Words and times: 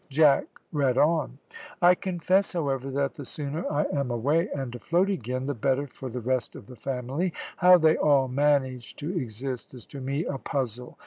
Jack 0.09 0.45
read 0.71 0.97
on: 0.97 1.37
"I 1.79 1.93
confess, 1.93 2.53
however, 2.53 2.89
that 2.89 3.13
the 3.13 3.23
sooner 3.23 3.71
I 3.71 3.83
am 3.93 4.09
away 4.09 4.49
and 4.49 4.73
afloat 4.73 5.11
again, 5.11 5.45
the 5.45 5.53
better 5.53 5.85
for 5.85 6.09
the 6.09 6.19
rest 6.21 6.55
of 6.55 6.65
the 6.65 6.75
family. 6.75 7.33
How 7.57 7.77
they 7.77 7.97
all 7.97 8.27
manage 8.27 8.95
to 8.95 9.15
exist 9.15 9.75
is 9.75 9.85
to 9.85 10.01
me 10.01 10.25
a 10.25 10.39
puzzle. 10.39 10.97